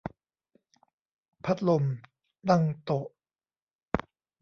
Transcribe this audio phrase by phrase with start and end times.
[1.45, 1.83] พัดลม
[2.49, 3.05] ตั้งโต๊ะ